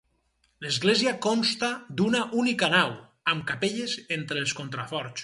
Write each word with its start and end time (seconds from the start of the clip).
L'església 0.65 1.11
consta 1.25 1.69
d'una 2.01 2.21
única 2.45 2.71
nau, 2.75 2.97
amb 3.35 3.47
capelles 3.53 3.95
entre 4.21 4.43
els 4.47 4.57
contraforts. 4.63 5.19